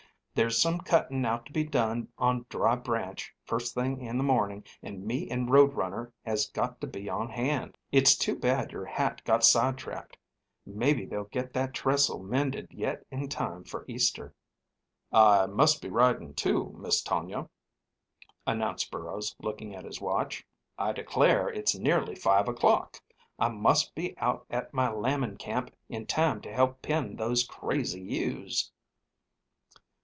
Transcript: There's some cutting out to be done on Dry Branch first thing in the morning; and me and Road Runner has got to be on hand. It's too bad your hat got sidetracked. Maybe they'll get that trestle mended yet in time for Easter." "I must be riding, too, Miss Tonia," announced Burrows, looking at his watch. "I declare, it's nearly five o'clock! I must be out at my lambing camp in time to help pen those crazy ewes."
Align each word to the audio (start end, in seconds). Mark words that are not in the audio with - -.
There's 0.33 0.61
some 0.61 0.79
cutting 0.79 1.25
out 1.25 1.45
to 1.47 1.51
be 1.51 1.65
done 1.65 2.07
on 2.17 2.45
Dry 2.47 2.75
Branch 2.77 3.35
first 3.43 3.75
thing 3.75 3.99
in 4.01 4.17
the 4.17 4.23
morning; 4.23 4.63
and 4.81 5.05
me 5.05 5.29
and 5.29 5.51
Road 5.51 5.73
Runner 5.73 6.13
has 6.25 6.47
got 6.49 6.79
to 6.81 6.87
be 6.87 7.09
on 7.09 7.27
hand. 7.27 7.77
It's 7.91 8.15
too 8.17 8.37
bad 8.39 8.71
your 8.71 8.85
hat 8.85 9.21
got 9.25 9.43
sidetracked. 9.43 10.17
Maybe 10.65 11.05
they'll 11.05 11.25
get 11.25 11.51
that 11.53 11.73
trestle 11.73 12.23
mended 12.23 12.69
yet 12.71 13.05
in 13.11 13.27
time 13.27 13.65
for 13.65 13.83
Easter." 13.89 14.33
"I 15.11 15.47
must 15.47 15.81
be 15.81 15.89
riding, 15.89 16.33
too, 16.33 16.73
Miss 16.79 17.03
Tonia," 17.03 17.49
announced 18.47 18.89
Burrows, 18.89 19.35
looking 19.41 19.75
at 19.75 19.83
his 19.83 19.99
watch. 19.99 20.47
"I 20.77 20.93
declare, 20.93 21.49
it's 21.49 21.75
nearly 21.75 22.15
five 22.15 22.47
o'clock! 22.47 23.01
I 23.37 23.49
must 23.49 23.93
be 23.95 24.17
out 24.17 24.45
at 24.49 24.73
my 24.73 24.89
lambing 24.89 25.37
camp 25.37 25.75
in 25.89 26.05
time 26.05 26.39
to 26.43 26.51
help 26.53 26.81
pen 26.81 27.17
those 27.17 27.43
crazy 27.43 27.99
ewes." 28.01 28.71